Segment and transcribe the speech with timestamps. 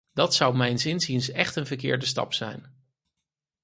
[0.13, 2.75] Dat zou mijns inziens echt een verkeerde stap zijn.